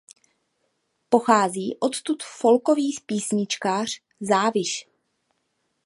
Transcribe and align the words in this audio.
Pochází 1.09 1.77
odtud 1.79 2.23
folkový 2.23 2.95
písničkář 3.05 3.89
Záviš. 4.19 4.89